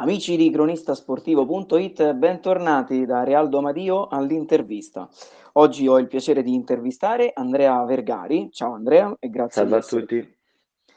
Amici 0.00 0.38
di 0.38 0.50
cronistasportivo.it, 0.50 2.14
bentornati 2.14 3.04
da 3.04 3.22
Realdo 3.22 3.58
Amadio 3.58 4.06
all'intervista. 4.06 5.06
Oggi 5.52 5.86
ho 5.86 5.98
il 5.98 6.06
piacere 6.06 6.42
di 6.42 6.54
intervistare 6.54 7.32
Andrea 7.34 7.84
Vergari. 7.84 8.50
Ciao 8.50 8.72
Andrea 8.72 9.14
e 9.18 9.28
grazie 9.28 9.60
Salve 9.60 9.76
a 9.76 9.80
tutti, 9.82 10.36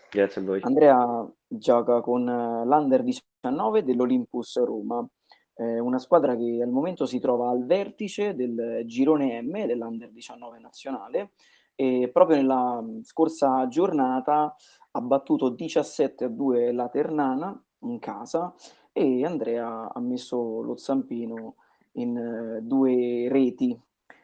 grazie 0.09 0.39
a 0.39 0.45
voi. 0.45 0.61
Andrea 0.63 1.29
gioca 1.45 1.99
con 1.99 2.29
eh, 2.29 2.65
l'Under 2.65 3.03
19 3.03 3.83
dell'Olympus 3.83 4.63
Roma, 4.63 5.05
eh, 5.55 5.79
una 5.79 5.99
squadra 5.99 6.37
che 6.37 6.61
al 6.63 6.69
momento 6.71 7.05
si 7.05 7.19
trova 7.19 7.49
al 7.49 7.65
vertice 7.65 8.33
del 8.35 8.83
girone 8.85 9.41
M 9.41 9.65
dell'Under 9.65 10.13
19 10.13 10.59
nazionale 10.59 11.31
e 11.75 12.09
proprio 12.09 12.37
nella 12.37 12.81
scorsa 13.01 13.67
giornata 13.67 14.55
ha 14.91 15.01
battuto 15.01 15.49
17 15.49 16.23
a 16.23 16.29
2 16.29 16.71
la 16.71 16.87
Ternana 16.87 17.61
in 17.79 17.99
casa 17.99 18.55
e 18.93 19.25
Andrea 19.25 19.91
ha 19.91 19.99
messo 19.99 20.61
lo 20.61 20.77
zampino 20.77 21.55
in 21.93 22.15
eh, 22.15 22.61
due 22.61 23.27
reti 23.27 23.77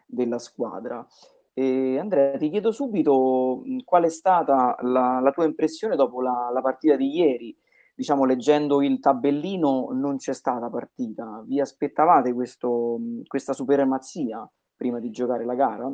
della 0.05 0.37
squadra. 0.37 1.05
E 1.53 1.97
Andrea, 1.99 2.37
ti 2.37 2.49
chiedo 2.49 2.71
subito 2.71 3.63
qual 3.83 4.05
è 4.05 4.09
stata 4.09 4.77
la, 4.81 5.19
la 5.19 5.31
tua 5.31 5.45
impressione 5.45 5.95
dopo 5.95 6.21
la, 6.21 6.49
la, 6.53 6.61
partita 6.61 6.95
di 6.95 7.17
ieri. 7.17 7.57
Diciamo, 7.93 8.23
leggendo 8.23 8.81
il 8.81 8.99
tabellino, 9.01 9.89
non 9.91 10.17
c'è 10.17 10.33
stata 10.33 10.69
partita. 10.69 11.43
Vi 11.45 11.59
aspettavate 11.59 12.31
questo, 12.31 12.97
questa 13.27 13.51
supremazia 13.51 14.49
prima 14.73 14.99
di 14.99 15.09
giocare 15.09 15.43
la 15.43 15.55
gara? 15.55 15.91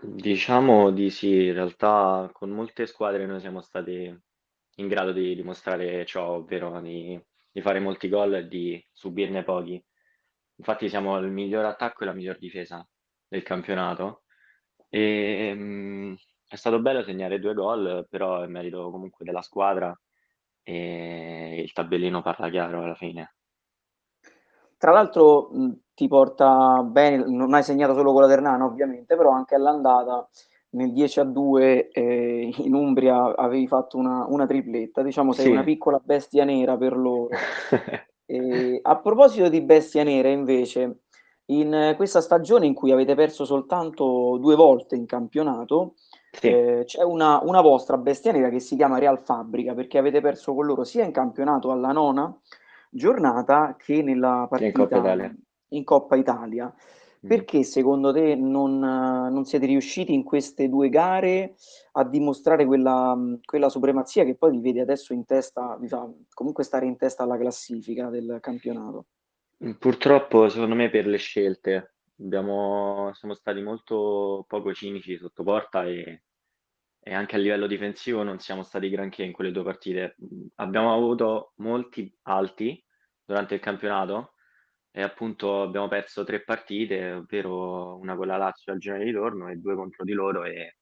Diciamo 0.00 0.90
di 0.90 1.10
sì, 1.10 1.46
in 1.46 1.52
realtà 1.52 2.30
con 2.32 2.50
molte 2.50 2.86
squadre 2.86 3.26
noi 3.26 3.40
siamo 3.40 3.60
stati 3.60 4.18
in 4.76 4.88
grado 4.88 5.12
di 5.12 5.34
dimostrare 5.34 6.06
ciò, 6.06 6.36
ovvero 6.36 6.80
di 6.80 7.20
di 7.54 7.60
fare 7.60 7.78
molti 7.78 8.08
gol 8.08 8.34
e 8.34 8.48
di 8.48 8.84
subirne 8.90 9.44
pochi. 9.44 9.80
Infatti 10.56 10.88
siamo 10.88 11.16
il 11.18 11.30
miglior 11.30 11.64
attacco 11.64 12.02
e 12.02 12.06
la 12.06 12.12
miglior 12.12 12.36
difesa 12.36 12.84
del 13.28 13.44
campionato. 13.44 14.24
E, 14.88 15.54
mh, 15.54 15.62
mm, 15.62 16.14
è 16.48 16.56
stato 16.56 16.80
bello 16.80 17.04
segnare 17.04 17.38
due 17.38 17.54
gol, 17.54 18.08
però 18.10 18.42
è 18.42 18.48
merito 18.48 18.90
comunque 18.90 19.24
della 19.24 19.40
squadra 19.40 19.96
e 20.64 21.60
il 21.62 21.72
tabellino 21.72 22.22
parla 22.22 22.50
chiaro 22.50 22.82
alla 22.82 22.96
fine. 22.96 23.36
Tra 24.76 24.90
l'altro 24.90 25.50
mh, 25.52 25.72
ti 25.94 26.08
porta 26.08 26.82
bene, 26.82 27.24
non 27.24 27.54
hai 27.54 27.62
segnato 27.62 27.94
solo 27.94 28.12
con 28.12 28.22
la 28.22 28.28
Ternana 28.28 28.64
ovviamente, 28.64 29.14
però 29.14 29.30
anche 29.30 29.54
all'andata 29.54 30.28
nel 30.74 30.92
10 30.92 31.20
a 31.20 31.24
2 31.24 31.90
eh, 31.90 32.52
in 32.56 32.74
Umbria 32.74 33.34
avevi 33.36 33.66
fatto 33.66 33.96
una, 33.96 34.26
una 34.28 34.46
tripletta, 34.46 35.02
diciamo 35.02 35.32
sei 35.32 35.46
sì. 35.46 35.50
una 35.50 35.62
piccola 35.62 36.00
bestia 36.02 36.44
nera 36.44 36.76
per 36.76 36.96
loro. 36.96 37.28
e, 38.26 38.80
a 38.82 38.98
proposito 38.98 39.48
di 39.48 39.60
bestia 39.62 40.02
nera 40.02 40.28
invece, 40.28 41.00
in 41.46 41.94
questa 41.96 42.20
stagione 42.20 42.66
in 42.66 42.74
cui 42.74 42.90
avete 42.90 43.14
perso 43.14 43.44
soltanto 43.44 44.38
due 44.40 44.56
volte 44.56 44.96
in 44.96 45.06
campionato, 45.06 45.94
sì. 46.32 46.48
eh, 46.48 46.82
c'è 46.84 47.02
una, 47.02 47.40
una, 47.42 47.60
vostra 47.60 47.96
bestia 47.96 48.32
nera 48.32 48.48
che 48.48 48.60
si 48.60 48.76
chiama 48.76 48.98
Real 48.98 49.20
Fabbrica 49.20 49.74
perché 49.74 49.98
avete 49.98 50.20
perso 50.20 50.54
con 50.54 50.66
loro 50.66 50.84
sia 50.84 51.04
in 51.04 51.12
campionato 51.12 51.70
alla 51.70 51.92
nona 51.92 52.34
giornata 52.90 53.76
che 53.76 54.02
nella 54.02 54.46
partita 54.48 54.70
in 54.70 54.88
Coppa 54.88 54.98
Italia. 54.98 55.34
In 55.68 55.84
Coppa 55.84 56.16
Italia. 56.16 56.74
Mm. 57.24 57.28
Perché 57.28 57.62
secondo 57.62 58.12
te 58.12 58.34
non, 58.34 58.78
non 58.78 59.44
siete 59.44 59.64
riusciti 59.64 60.12
in 60.12 60.24
queste 60.24 60.68
due 60.68 60.90
gare 60.90 61.54
a 61.92 62.04
dimostrare 62.04 62.66
quella, 62.66 63.16
quella 63.44 63.70
supremazia 63.70 64.24
che 64.24 64.36
poi 64.36 64.50
vi 64.52 64.60
vede 64.60 64.82
adesso 64.82 65.14
in 65.14 65.24
testa, 65.24 65.76
vi 65.80 65.88
fa 65.88 66.06
comunque 66.34 66.64
stare 66.64 66.84
in 66.84 66.96
testa 66.96 67.22
alla 67.22 67.38
classifica 67.38 68.10
del 68.10 68.38
campionato? 68.40 69.06
Mm, 69.64 69.72
purtroppo, 69.72 70.48
secondo 70.50 70.74
me, 70.74 70.90
per 70.90 71.06
le 71.06 71.16
scelte 71.16 71.94
abbiamo, 72.20 73.10
siamo 73.14 73.34
stati 73.34 73.62
molto 73.62 74.44
poco 74.46 74.74
cinici 74.74 75.16
sotto 75.16 75.42
porta 75.42 75.84
e, 75.86 76.24
e 77.00 77.14
anche 77.14 77.36
a 77.36 77.38
livello 77.38 77.66
difensivo 77.66 78.22
non 78.22 78.38
siamo 78.38 78.62
stati 78.62 78.90
granché 78.90 79.22
in 79.22 79.32
quelle 79.32 79.50
due 79.50 79.64
partite. 79.64 80.16
Mm, 80.22 80.46
abbiamo 80.56 80.92
avuto 80.92 81.52
molti 81.56 82.14
alti 82.24 82.84
durante 83.24 83.54
il 83.54 83.60
campionato, 83.60 84.33
e 84.96 85.02
appunto 85.02 85.62
abbiamo 85.62 85.88
perso 85.88 86.22
tre 86.22 86.44
partite, 86.44 87.10
ovvero 87.14 87.96
una 87.96 88.14
con 88.14 88.28
la 88.28 88.36
Lazio 88.36 88.72
al 88.72 88.78
girone 88.78 89.02
di 89.02 89.10
ritorno 89.10 89.48
e 89.48 89.56
due 89.56 89.74
contro 89.74 90.04
di 90.04 90.12
loro 90.12 90.44
e 90.44 90.76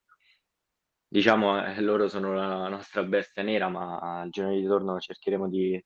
diciamo 1.09 1.65
eh, 1.65 1.81
loro 1.81 2.09
sono 2.09 2.35
la 2.35 2.69
nostra 2.69 3.03
bestia 3.05 3.43
nera, 3.43 3.71
ma 3.71 4.21
al 4.21 4.29
girone 4.29 4.57
di 4.57 4.61
ritorno 4.61 4.99
cercheremo 4.99 5.49
di 5.49 5.83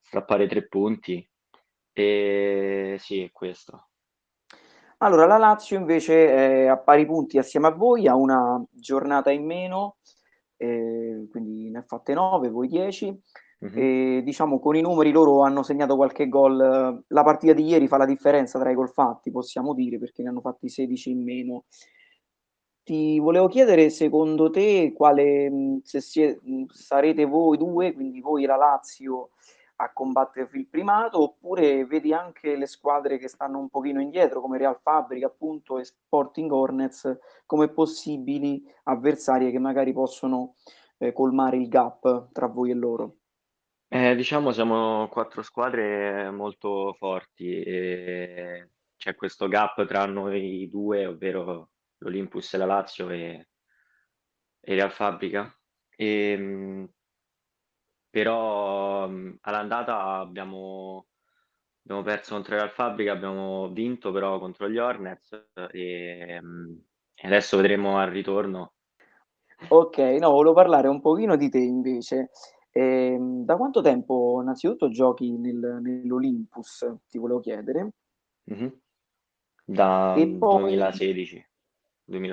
strappare 0.00 0.46
tre 0.46 0.68
punti 0.68 1.28
e 1.92 2.96
sì, 3.00 3.24
è 3.24 3.32
questo. 3.32 3.88
Allora, 4.98 5.26
la 5.26 5.36
Lazio 5.36 5.76
invece 5.76 6.28
è 6.28 6.66
a 6.66 6.78
pari 6.78 7.04
punti 7.04 7.38
assieme 7.38 7.66
a 7.66 7.72
voi, 7.72 8.06
ha 8.06 8.14
una 8.14 8.64
giornata 8.70 9.32
in 9.32 9.44
meno, 9.44 9.96
eh, 10.56 11.26
quindi 11.28 11.70
ne 11.70 11.78
ha 11.78 11.84
fatte 11.84 12.14
9, 12.14 12.50
voi 12.50 12.68
10. 12.68 13.20
Mm-hmm. 13.64 14.18
E, 14.18 14.22
diciamo 14.22 14.58
con 14.60 14.76
i 14.76 14.82
numeri 14.82 15.10
loro 15.10 15.42
hanno 15.42 15.62
segnato 15.62 15.96
qualche 15.96 16.28
gol. 16.28 17.02
La 17.08 17.22
partita 17.22 17.52
di 17.52 17.64
ieri 17.64 17.88
fa 17.88 17.96
la 17.96 18.04
differenza 18.04 18.58
tra 18.58 18.70
i 18.70 18.74
gol 18.74 18.90
fatti, 18.90 19.30
possiamo 19.30 19.74
dire, 19.74 19.98
perché 19.98 20.22
ne 20.22 20.28
hanno 20.28 20.40
fatti 20.40 20.68
16 20.68 21.10
in 21.10 21.22
meno. 21.22 21.64
Ti 22.82 23.18
volevo 23.18 23.48
chiedere, 23.48 23.88
secondo 23.88 24.50
te, 24.50 24.92
quale, 24.94 25.80
se 25.84 26.00
siete, 26.02 26.40
sarete 26.68 27.24
voi 27.24 27.56
due, 27.56 27.94
quindi 27.94 28.20
voi 28.20 28.44
e 28.44 28.46
la 28.46 28.56
Lazio, 28.56 29.30
a 29.76 29.90
combattere 29.90 30.48
il 30.52 30.68
primato, 30.68 31.22
oppure 31.22 31.86
vedi 31.86 32.12
anche 32.12 32.56
le 32.56 32.66
squadre 32.66 33.16
che 33.16 33.28
stanno 33.28 33.58
un 33.58 33.70
pochino 33.70 34.02
indietro, 34.02 34.42
come 34.42 34.58
Real 34.58 34.78
Fabrica 34.82 35.26
appunto 35.26 35.78
e 35.78 35.84
Sporting 35.84 36.52
Hornets, 36.52 37.18
come 37.46 37.68
possibili 37.68 38.62
avversarie 38.84 39.50
che 39.50 39.58
magari 39.58 39.94
possono 39.94 40.56
eh, 40.98 41.12
colmare 41.12 41.56
il 41.56 41.68
gap 41.68 42.28
tra 42.32 42.46
voi 42.46 42.70
e 42.70 42.74
loro? 42.74 43.14
Eh, 43.96 44.16
diciamo 44.16 44.50
siamo 44.50 45.06
quattro 45.06 45.40
squadre 45.42 46.28
molto 46.32 46.94
forti 46.98 47.62
e 47.62 48.70
c'è 48.96 49.14
questo 49.14 49.46
gap 49.46 49.86
tra 49.86 50.04
noi 50.06 50.68
due, 50.68 51.06
ovvero 51.06 51.70
l'Olympus 51.98 52.54
e 52.54 52.56
la 52.56 52.64
Lazio 52.64 53.08
e, 53.10 53.46
e 54.58 54.74
Real 54.74 54.90
Fabbrica. 54.90 55.48
E, 55.94 56.30
ehm, 56.32 56.88
però 58.10 59.04
all'andata 59.42 60.14
abbiamo, 60.14 61.06
abbiamo 61.84 62.02
perso 62.02 62.34
contro 62.34 62.56
Real 62.56 62.70
Fabbrica, 62.70 63.12
abbiamo 63.12 63.68
vinto 63.68 64.10
però 64.10 64.40
contro 64.40 64.68
gli 64.68 64.78
Hornets 64.78 65.50
e, 65.70 66.40
e 67.14 67.26
adesso 67.28 67.56
vedremo 67.58 67.98
al 67.98 68.10
ritorno. 68.10 68.72
Ok, 69.68 69.98
no, 69.98 70.32
volevo 70.32 70.52
parlare 70.52 70.88
un 70.88 71.00
pochino 71.00 71.36
di 71.36 71.48
te 71.48 71.58
invece. 71.58 72.30
Ehm, 72.76 73.44
da 73.44 73.56
quanto 73.56 73.80
tempo 73.82 74.40
innanzitutto 74.42 74.88
giochi 74.88 75.36
nel 75.38 75.78
nell'Olympus? 75.80 76.84
Ti 77.08 77.18
volevo 77.18 77.38
chiedere. 77.40 77.92
Mh-mh. 78.50 78.72
Da, 79.66 80.20
E 80.22 80.22
poi 80.38 80.74
2016, 80.74 81.38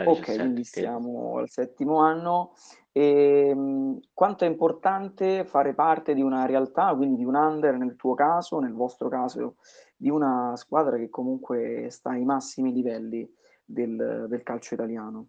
Okay, 0.04 0.36
quindi 0.36 0.64
siamo 0.64 1.38
al 1.38 1.50
settimo 1.50 2.00
anno. 2.00 2.54
Ehm, 2.92 4.00
quanto 4.14 4.46
è 4.46 4.48
importante 4.48 5.46
fare 5.46 5.76
parte 5.76 6.16
di 6.16 6.22
una 6.24 6.46
realtà, 6.48 6.96
quindi 6.96 7.18
di 7.18 7.24
un 7.26 7.36
under 7.36 7.78
nel 7.78 7.96
tuo 7.96 8.16
caso, 8.16 8.60
nel 8.60 8.74
vostro 8.74 9.10
caso, 9.10 9.58
di 9.96 10.10
una 10.10 10.56
squadra 10.56 10.98
che 10.98 11.10
comunque 11.10 11.88
sta 11.92 12.12
ai 12.12 12.24
massimi 12.26 12.74
livelli 12.74 13.32
del 13.64 14.26
del 14.28 14.42
calcio 14.44 14.74
italiano? 14.74 15.28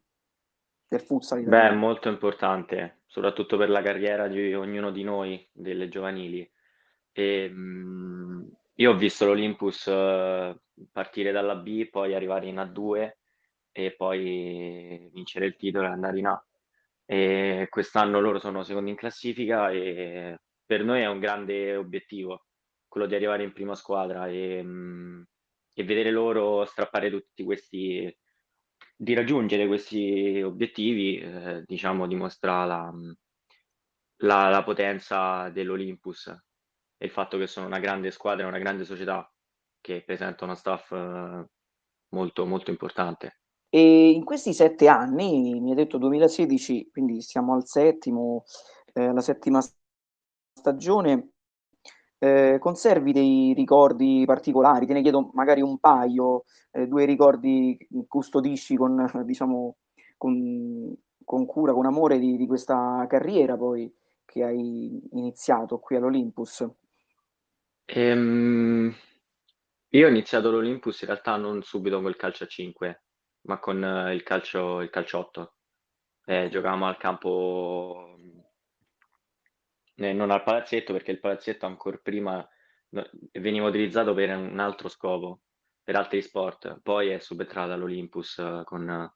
Del 0.93 1.01
futsal 1.01 1.43
Beh, 1.43 1.69
è 1.69 1.75
molto 1.75 2.11
importante, 2.11 3.01
soprattutto 3.07 3.57
per 3.57 3.71
la 3.71 3.81
carriera 3.81 4.29
di 4.29 4.53
ognuno 4.53 4.91
di 4.91 5.03
noi, 5.03 5.49
delle 5.51 5.89
giovanili. 5.89 6.47
E, 7.13 7.49
mh, 7.49 8.57
io 8.75 8.91
ho 8.91 8.94
visto 8.94 9.25
l'Olympus 9.25 9.87
uh, 9.87 10.55
partire 10.93 11.33
dalla 11.33 11.55
B, 11.55 11.89
poi 11.89 12.15
arrivare 12.15 12.47
in 12.47 12.56
A2 12.56 13.11
e 13.73 13.94
poi 13.97 15.09
vincere 15.15 15.47
il 15.47 15.56
titolo 15.56 15.87
e 15.87 15.91
andare 15.93 16.19
in 16.19 16.27
A. 16.27 16.47
E 17.06 17.69
quest'anno 17.71 18.21
loro 18.21 18.38
sono 18.38 18.62
secondi 18.62 18.91
in 18.91 18.97
classifica 18.97 19.71
e 19.71 20.41
per 20.67 20.85
noi 20.85 21.00
è 21.00 21.06
un 21.06 21.21
grande 21.21 21.75
obiettivo 21.75 22.49
quello 22.87 23.06
di 23.06 23.15
arrivare 23.15 23.45
in 23.45 23.55
prima 23.55 23.75
squadra 23.75 24.27
e, 24.29 24.62
mh, 24.62 25.27
e 25.73 25.85
vedere 25.85 26.11
loro 26.11 26.67
strappare 26.67 27.09
tutti 27.09 27.45
questi 27.45 28.15
di 29.02 29.14
raggiungere 29.14 29.66
questi 29.66 30.40
obiettivi, 30.43 31.19
eh, 31.19 31.64
diciamo, 31.66 32.06
dimostra 32.06 32.64
la, 32.64 32.93
la, 34.19 34.49
la 34.49 34.62
potenza 34.62 35.49
dell'Olympus 35.49 36.28
e 36.28 37.06
il 37.06 37.10
fatto 37.10 37.37
che 37.37 37.49
sono 37.49 37.66
una 37.66 37.81
grande 37.81 38.12
squadra, 38.12 38.46
una 38.46 38.60
grande 38.60 38.84
società 38.84 39.28
che 39.81 40.04
presenta 40.04 40.44
uno 40.44 40.54
staff 40.54 40.93
eh, 40.93 41.46
molto, 42.10 42.46
molto 42.46 42.70
importante. 42.70 43.40
E 43.70 44.10
in 44.10 44.22
questi 44.22 44.54
sette 44.54 44.87
anni, 44.87 45.58
mi 45.58 45.70
hai 45.70 45.76
detto 45.76 45.99
2016, 45.99 46.90
quindi 46.93 47.22
siamo 47.22 47.54
al 47.54 47.66
settimo, 47.66 48.44
eh, 48.93 49.12
la 49.12 49.20
settima 49.20 49.60
stagione, 50.52 51.31
eh, 52.23 52.59
conservi 52.61 53.13
dei 53.13 53.53
ricordi 53.53 54.23
particolari? 54.25 54.87
Te 54.87 54.93
ne 54.93 55.03
chiedo 55.03 55.31
magari 55.35 55.61
un 55.61 55.79
paio, 55.79 56.45
eh, 56.71 56.87
due 56.87 57.05
ricordi 57.05 57.77
custodisci 58.07 58.77
con, 58.77 59.11
diciamo, 59.25 59.79
con, 60.17 60.97
con 61.25 61.47
cura, 61.47 61.73
con 61.73 61.87
amore 61.87 62.21
di, 62.21 62.37
di 62.37 62.47
questa 62.47 63.05
carriera 63.09 63.57
poi 63.57 63.93
che 64.25 64.45
hai 64.45 65.03
iniziato 65.11 65.81
qui 65.81 65.97
all'Olympus. 65.97 66.65
Ehm, 67.87 68.95
io 69.89 70.07
ho 70.07 70.09
iniziato 70.09 70.53
l'Olympus 70.53 71.01
in 71.01 71.09
realtà 71.09 71.37
non 71.37 71.63
subito 71.63 72.01
col 72.01 72.15
calcio 72.15 72.45
a 72.45 72.47
5, 72.47 73.03
ma 73.47 73.59
con 73.59 73.83
eh, 73.83 74.15
il 74.15 74.23
calcio, 74.23 74.81
il 74.81 74.91
calcio 74.91 75.19
8. 75.19 75.55
Eh, 76.25 76.49
giocavamo 76.51 76.87
al 76.87 76.99
campo, 76.99 78.17
eh, 80.04 80.12
non 80.12 80.31
al 80.31 80.43
palazzetto, 80.43 80.93
perché 80.93 81.10
il 81.12 81.20
palazzetto 81.20 81.66
ancora 81.66 81.99
prima 82.02 82.46
veniva 83.32 83.66
utilizzato 83.69 84.14
per 84.14 84.37
un 84.37 84.58
altro 84.58 84.88
scopo, 84.88 85.43
per 85.82 85.96
altri 85.96 86.22
sport. 86.22 86.81
Poi 86.82 87.08
è 87.08 87.19
subentrata 87.19 87.76
l'Olympus 87.76 88.38
eh, 88.38 88.62
con 88.64 89.12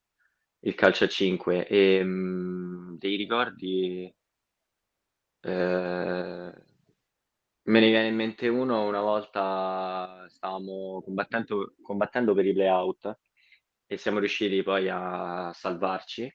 il 0.60 0.74
calcio 0.74 1.04
a 1.04 1.08
5 1.08 1.66
e 1.66 2.02
mh, 2.02 2.96
dei 2.98 3.16
ricordi 3.16 4.14
eh, 5.40 6.52
me 7.62 7.80
ne 7.80 7.88
viene 7.88 8.08
in 8.08 8.14
mente 8.14 8.48
uno, 8.48 8.86
una 8.86 9.00
volta 9.00 10.26
stavamo 10.28 11.02
combattendo, 11.02 11.74
combattendo 11.82 12.34
per 12.34 12.46
i 12.46 12.52
playout 12.52 13.18
e 13.86 13.96
siamo 13.96 14.18
riusciti 14.18 14.62
poi 14.62 14.88
a 14.88 15.52
salvarci 15.52 16.32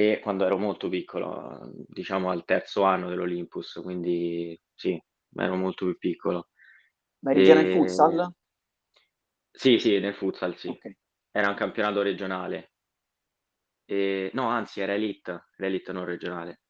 e 0.00 0.18
quando 0.20 0.46
ero 0.46 0.56
molto 0.56 0.88
piccolo, 0.88 1.72
diciamo 1.86 2.30
al 2.30 2.46
terzo 2.46 2.84
anno 2.84 3.10
dell'Olympus, 3.10 3.80
quindi 3.82 4.58
sì, 4.72 4.98
ero 5.36 5.56
molto 5.56 5.84
più 5.84 5.98
piccolo. 5.98 6.48
Ma 7.18 7.32
eri 7.32 7.44
già 7.44 7.52
nel 7.52 7.70
futsal? 7.70 8.32
Sì, 9.50 9.78
sì, 9.78 9.98
nel 9.98 10.14
futsal, 10.14 10.56
sì. 10.56 10.68
Okay. 10.68 10.96
Era 11.30 11.50
un 11.50 11.54
campionato 11.54 12.00
regionale. 12.00 12.72
E... 13.84 14.30
No, 14.32 14.48
anzi, 14.48 14.80
era 14.80 14.94
elite, 14.94 15.48
era 15.58 15.66
elite 15.66 15.92
non 15.92 16.06
regionale. 16.06 16.62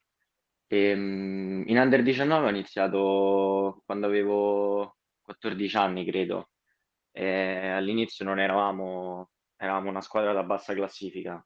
E, 0.67 0.93
um, 0.93 1.63
in 1.67 1.79
Under 1.79 2.03
19 2.03 2.47
ho 2.47 2.51
iniziato 2.51 3.83
quando 3.87 4.07
avevo 4.07 4.97
14 5.23 5.77
anni, 5.77 6.05
credo. 6.05 6.51
E 7.13 7.69
all'inizio 7.69 8.25
non 8.25 8.41
eravamo, 8.41 9.31
eravamo 9.55 9.89
una 9.89 10.01
squadra 10.01 10.33
da 10.33 10.43
bassa 10.43 10.75
classifica. 10.75 11.41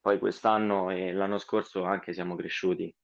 Poi 0.00 0.18
quest'anno 0.18 0.90
e 0.90 1.12
l'anno 1.12 1.38
scorso 1.38 1.84
anche 1.84 2.12
siamo 2.12 2.34
cresciuti 2.36 2.94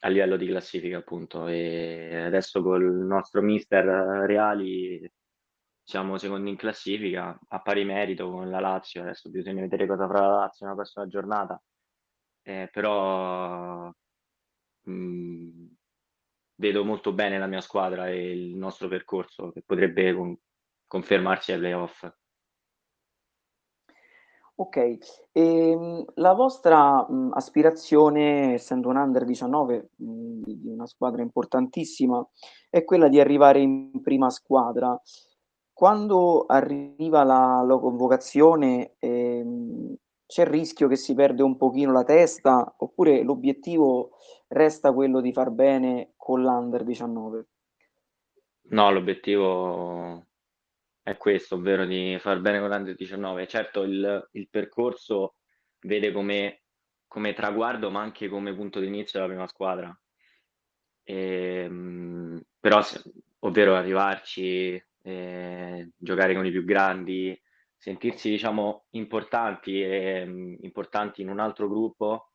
a 0.00 0.08
livello 0.08 0.36
di 0.36 0.46
classifica, 0.46 0.98
appunto. 0.98 1.46
E 1.46 2.16
adesso 2.26 2.62
col 2.62 2.84
nostro 2.84 3.42
mister 3.42 3.84
Reali 4.26 5.10
siamo 5.82 6.18
secondi 6.18 6.50
in 6.50 6.56
classifica, 6.56 7.38
a 7.48 7.60
pari 7.60 7.84
merito 7.84 8.30
con 8.30 8.50
la 8.50 8.60
Lazio. 8.60 9.02
Adesso 9.02 9.30
bisogna 9.30 9.62
vedere 9.62 9.86
cosa 9.86 10.06
farà 10.06 10.20
la 10.26 10.36
Lazio 10.40 10.66
nella 10.66 10.76
prossima 10.78 11.06
giornata. 11.06 11.62
Eh, 12.42 12.68
però 12.72 13.92
mh, 14.84 14.92
mm, 14.92 15.66
vedo 16.56 16.84
molto 16.84 17.12
bene 17.12 17.38
la 17.38 17.46
mia 17.46 17.60
squadra 17.60 18.08
e 18.08 18.32
il 18.32 18.56
nostro 18.56 18.88
percorso 18.88 19.50
che 19.52 19.62
potrebbe 19.64 20.14
con- 20.14 20.38
confermarsi 20.86 21.52
ai 21.52 21.58
playoff. 21.58 22.08
Ok, 24.60 24.98
ehm, 25.32 26.04
la 26.16 26.34
vostra 26.34 27.06
mh, 27.08 27.30
aspirazione, 27.32 28.52
essendo 28.52 28.90
un 28.90 28.96
under 28.96 29.24
19 29.24 29.92
mh, 29.96 30.42
di 30.44 30.68
una 30.68 30.86
squadra 30.86 31.22
importantissima, 31.22 32.22
è 32.68 32.84
quella 32.84 33.08
di 33.08 33.18
arrivare 33.18 33.60
in 33.60 34.02
prima 34.02 34.28
squadra. 34.28 35.00
Quando 35.72 36.44
arriva 36.44 37.24
la, 37.24 37.64
la 37.66 37.78
convocazione, 37.78 38.96
ehm, 38.98 39.94
c'è 40.26 40.42
il 40.42 40.48
rischio 40.48 40.88
che 40.88 40.96
si 40.96 41.14
perde 41.14 41.42
un 41.42 41.56
pochino 41.56 41.92
la 41.92 42.04
testa, 42.04 42.74
oppure 42.80 43.22
l'obiettivo 43.22 44.10
resta 44.48 44.92
quello 44.92 45.22
di 45.22 45.32
far 45.32 45.50
bene 45.52 46.12
con 46.18 46.42
l'Under 46.42 46.84
19? 46.84 47.48
No, 48.72 48.90
l'obiettivo 48.90 50.26
è 51.02 51.16
questo, 51.16 51.56
ovvero 51.56 51.84
di 51.86 52.16
far 52.20 52.40
bene 52.40 52.60
con 52.60 52.68
l'Under 52.68 52.94
19. 52.94 53.46
Certo, 53.46 53.82
il, 53.82 54.28
il 54.32 54.48
percorso 54.48 55.36
vede 55.80 56.12
come, 56.12 56.62
come, 57.06 57.32
traguardo, 57.32 57.90
ma 57.90 58.00
anche 58.00 58.28
come 58.28 58.54
punto 58.54 58.80
di 58.80 58.86
inizio 58.86 59.18
della 59.18 59.30
prima 59.30 59.48
squadra. 59.48 59.98
E, 61.02 61.14
ehm, 61.64 62.42
però, 62.58 62.80
ovvero 63.40 63.74
arrivarci, 63.76 64.82
eh, 65.02 65.90
giocare 65.96 66.34
con 66.34 66.46
i 66.46 66.50
più 66.50 66.64
grandi, 66.64 67.40
sentirsi 67.76 68.28
diciamo 68.28 68.86
importanti 68.90 69.82
e 69.82 70.24
mh, 70.24 70.58
importanti 70.62 71.22
in 71.22 71.30
un 71.30 71.40
altro 71.40 71.68
gruppo 71.68 72.32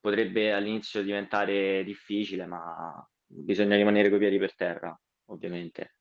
potrebbe 0.00 0.52
all'inizio 0.52 1.02
diventare 1.02 1.84
difficile, 1.84 2.46
ma 2.46 3.08
bisogna 3.24 3.76
rimanere 3.76 4.10
coi 4.10 4.18
piedi 4.18 4.38
per 4.38 4.54
terra, 4.56 5.00
ovviamente. 5.26 5.94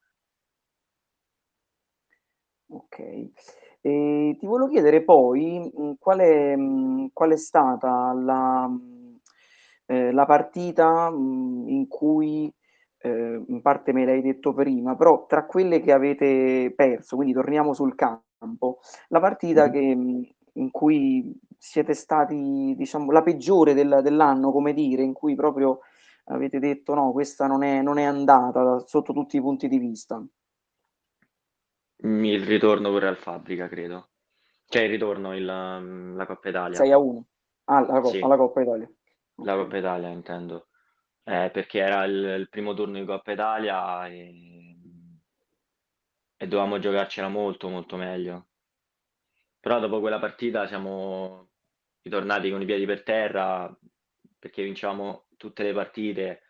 Ok. 2.74 3.00
E 3.84 4.36
ti 4.40 4.46
volevo 4.46 4.70
chiedere 4.70 5.04
poi 5.04 5.60
mh, 5.74 5.94
qual, 6.00 6.20
è, 6.20 6.56
mh, 6.56 7.10
qual 7.14 7.32
è 7.32 7.38
stata 7.38 8.14
la, 8.14 8.70
eh, 9.88 10.12
la 10.12 10.26
partita 10.26 11.10
mh, 11.10 11.68
in 11.70 11.88
cui, 11.88 12.52
eh, 13.00 13.44
in 13.48 13.62
parte 13.62 13.92
me 13.94 14.06
l'hai 14.06 14.22
detto 14.22 14.54
prima, 14.54 14.96
però 14.96 15.26
tra 15.26 15.46
quelle 15.46 15.80
che 15.82 15.92
avete 15.92 16.72
perso, 16.76 17.16
quindi 17.16 17.34
torniamo 17.34 17.74
sul 17.74 17.96
campo. 17.96 18.80
La 19.10 19.20
partita 19.20 19.66
Mhm. 19.68 19.72
che, 19.72 20.34
in 20.54 20.72
cui 20.72 21.34
siete 21.58 21.94
stati, 21.94 22.74
diciamo, 22.78 23.12
la 23.12 23.22
peggiore 23.24 23.74
del, 23.74 24.00
dell'anno, 24.04 24.52
come 24.52 24.74
dire, 24.74 25.04
in 25.04 25.14
cui 25.14 25.36
proprio 25.36 25.80
avete 26.26 26.60
detto 26.60 26.94
no, 26.94 27.12
questa 27.12 27.48
non 27.48 27.64
è, 27.64 27.82
non 27.82 27.98
è 27.98 28.04
andata 28.04 28.80
sotto 28.86 29.14
tutti 29.14 29.38
i 29.38 29.42
punti 29.42 29.68
di 29.68 29.78
vista. 29.78 30.24
Il 32.03 32.45
ritorno 32.45 32.89
pure 32.89 33.07
al 33.07 33.18
Fabbrica, 33.18 33.68
credo. 33.68 34.09
Cioè 34.65 34.83
il 34.83 34.89
ritorno, 34.89 35.36
il, 35.36 35.48
um, 35.48 36.15
la 36.15 36.25
Coppa 36.25 36.50
Italia. 36.50 36.77
6 36.77 36.92
a 36.92 36.98
1. 36.98 37.25
Ah, 37.65 37.81
la, 37.81 38.03
Sì, 38.06 38.19
alla 38.19 38.38
Coppa 38.38 38.62
Italia. 38.62 38.92
la 39.44 39.56
Coppa 39.56 39.77
Italia 39.77 40.07
intendo. 40.09 40.68
Eh, 41.24 41.50
perché 41.51 41.80
era 41.80 42.03
il, 42.06 42.13
il 42.39 42.50
primo 42.50 42.74
turno 42.74 42.98
di 42.98 43.06
Coppa 43.06 43.31
Italia 43.31 44.07
e, 44.07 44.75
e 46.38 46.48
dovevamo 46.48 46.79
giocarcela 46.79 47.27
molto 47.27 47.70
molto 47.70 47.98
meglio. 47.98 48.48
Però 49.60 49.79
dopo 49.79 50.00
quella 50.00 50.20
partita 50.20 50.65
siamo 50.65 51.50
ritornati 52.01 52.50
con 52.50 52.62
i 52.62 52.65
piedi 52.65 52.86
per 52.86 53.03
terra 53.03 53.72
perché 54.39 54.63
vincevamo 54.63 55.27
tutte 55.38 55.62
le 55.62 55.74
partite 55.74 56.41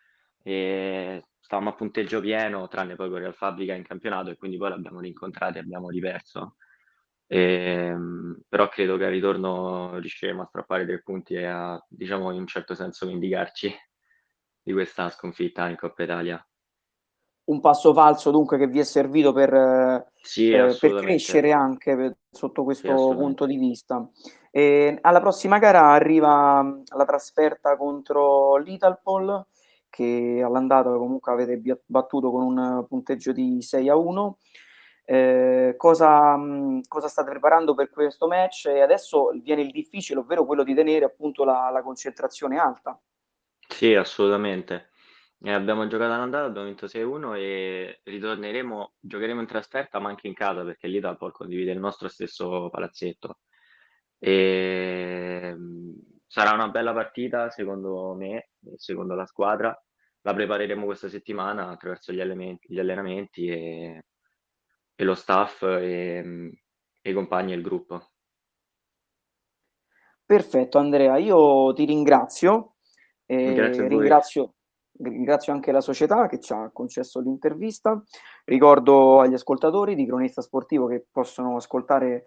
e 0.42 1.22
stavamo 1.52 1.68
a 1.68 1.74
punteggio 1.74 2.20
pieno, 2.20 2.66
tranne 2.66 2.94
poi 2.94 3.10
con 3.10 3.18
Real 3.18 3.34
Fabbrica 3.34 3.74
in 3.74 3.82
campionato 3.82 4.30
e 4.30 4.36
quindi 4.38 4.56
poi 4.56 4.70
l'abbiamo 4.70 5.00
rincontrati 5.00 5.58
e 5.58 5.60
abbiamo 5.60 5.90
riperso. 5.90 6.56
E, 7.26 7.38
ehm, 7.38 8.40
però 8.48 8.68
credo 8.68 8.96
che 8.96 9.04
al 9.04 9.10
ritorno 9.10 9.98
riusciremo 9.98 10.40
a 10.40 10.46
strappare 10.46 10.86
tre 10.86 11.02
punti 11.02 11.34
e 11.34 11.44
a, 11.44 11.84
diciamo, 11.86 12.32
in 12.32 12.40
un 12.40 12.46
certo 12.46 12.74
senso 12.74 13.06
vendicarci 13.06 13.70
di 14.62 14.72
questa 14.72 15.10
sconfitta 15.10 15.68
in 15.68 15.76
Coppa 15.76 16.02
Italia 16.04 16.46
un 17.44 17.60
passo 17.60 17.92
falso 17.92 18.30
dunque 18.30 18.56
che 18.56 18.68
vi 18.68 18.78
è 18.78 18.84
servito 18.84 19.32
per, 19.32 20.10
sì, 20.20 20.52
eh, 20.52 20.76
per 20.78 20.94
crescere 21.00 21.50
anche 21.50 21.96
per, 21.96 22.16
sotto 22.30 22.62
questo 22.62 23.10
sì, 23.10 23.16
punto 23.16 23.46
di 23.46 23.56
vista. 23.56 24.08
E 24.50 24.96
alla 25.00 25.20
prossima 25.20 25.58
gara 25.58 25.90
arriva 25.90 26.64
la 26.94 27.04
trasferta 27.04 27.76
contro 27.76 28.56
l'Italpol 28.58 29.44
che 29.92 30.42
all'andata 30.42 30.88
comunque 30.90 31.32
avete 31.32 31.82
battuto 31.84 32.30
con 32.30 32.44
un 32.44 32.86
punteggio 32.88 33.32
di 33.32 33.60
6 33.60 33.90
a 33.90 33.96
1. 33.96 34.38
Eh, 35.04 35.74
cosa, 35.76 36.34
mm, 36.34 36.80
cosa, 36.88 37.08
state 37.08 37.28
preparando 37.30 37.74
per 37.74 37.90
questo 37.90 38.26
match? 38.26 38.66
E 38.66 38.80
adesso 38.80 39.32
viene 39.42 39.60
il 39.60 39.70
difficile, 39.70 40.20
ovvero 40.20 40.46
quello 40.46 40.64
di 40.64 40.74
tenere 40.74 41.04
appunto 41.04 41.44
la, 41.44 41.68
la 41.70 41.82
concentrazione 41.82 42.56
alta. 42.56 42.98
Sì, 43.68 43.94
assolutamente. 43.94 44.92
Eh, 45.42 45.52
abbiamo 45.52 45.86
giocato 45.88 46.12
all'andata, 46.12 46.46
abbiamo 46.46 46.68
vinto 46.68 46.86
6-1 46.86 47.34
e 47.36 48.00
ritorneremo, 48.04 48.94
giocheremo 48.98 49.40
in 49.40 49.46
trasferta 49.46 49.98
ma 49.98 50.08
anche 50.08 50.28
in 50.28 50.34
casa 50.34 50.64
perché 50.64 50.86
l'Italpol 50.86 51.32
condivide 51.32 51.72
il 51.72 51.80
nostro 51.80 52.08
stesso 52.08 52.70
palazzetto. 52.70 53.40
E, 54.18 55.52
mm, 55.54 55.91
sarà 56.32 56.54
una 56.54 56.68
bella 56.68 56.94
partita 56.94 57.50
secondo 57.50 58.14
me, 58.14 58.52
secondo 58.76 59.14
la 59.14 59.26
squadra. 59.26 59.78
La 60.22 60.32
prepareremo 60.32 60.86
questa 60.86 61.10
settimana 61.10 61.68
attraverso 61.68 62.10
gli, 62.10 62.20
elementi, 62.20 62.72
gli 62.72 62.78
allenamenti 62.78 63.48
e, 63.48 64.04
e, 64.94 65.04
lo 65.04 65.14
staff 65.14 65.62
e, 65.62 66.50
e 67.02 67.10
i 67.10 67.12
compagni 67.12 67.52
e 67.52 67.56
il 67.56 67.62
gruppo. 67.62 68.12
Perfetto 70.24 70.78
Andrea, 70.78 71.18
io 71.18 71.70
ti 71.74 71.84
ringrazio. 71.84 72.76
Ringrazio 73.26 74.54
ringrazio 75.00 75.52
anche 75.52 75.72
la 75.72 75.80
società 75.80 76.28
che 76.28 76.40
ci 76.40 76.52
ha 76.54 76.70
concesso 76.72 77.20
l'intervista. 77.20 78.02
Ricordo 78.44 79.20
agli 79.20 79.34
ascoltatori 79.34 79.94
di 79.94 80.06
Cronista 80.06 80.40
Sportivo 80.40 80.86
che 80.86 81.04
possono 81.10 81.56
ascoltare 81.56 82.26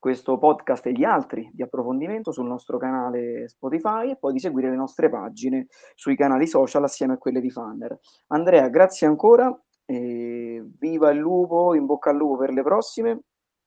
questo 0.00 0.38
podcast 0.38 0.86
e 0.86 0.92
gli 0.92 1.04
altri 1.04 1.48
di 1.52 1.62
approfondimento 1.62 2.32
sul 2.32 2.46
nostro 2.46 2.78
canale 2.78 3.46
Spotify 3.48 4.10
e 4.10 4.16
poi 4.16 4.32
di 4.32 4.40
seguire 4.40 4.70
le 4.70 4.76
nostre 4.76 5.08
pagine 5.08 5.68
sui 5.94 6.16
canali 6.16 6.48
social 6.48 6.82
assieme 6.82 7.12
a 7.12 7.18
quelle 7.18 7.40
di 7.40 7.50
Fanner. 7.50 7.96
Andrea, 8.28 8.68
grazie 8.68 9.06
ancora, 9.06 9.56
viva 9.84 11.10
il 11.10 11.18
lupo, 11.18 11.74
in 11.74 11.84
bocca 11.86 12.10
al 12.10 12.16
lupo 12.16 12.38
per 12.38 12.50
le 12.50 12.62
prossime. 12.62 13.20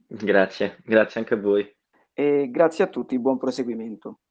Grazie, 0.07 0.77
grazie 0.83 1.19
anche 1.21 1.35
a 1.35 1.39
voi. 1.39 1.71
E 2.11 2.49
grazie 2.51 2.83
a 2.83 2.87
tutti, 2.87 3.17
buon 3.19 3.37
proseguimento. 3.37 4.23